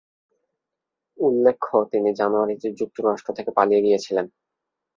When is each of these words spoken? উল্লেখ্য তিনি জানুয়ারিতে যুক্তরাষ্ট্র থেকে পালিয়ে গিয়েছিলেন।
উল্লেখ্য 1.17 1.73
তিনি 1.91 2.09
জানুয়ারিতে 2.19 2.67
যুক্তরাষ্ট্র 2.79 3.29
থেকে 3.37 3.51
পালিয়ে 3.57 3.83
গিয়েছিলেন। 3.85 4.25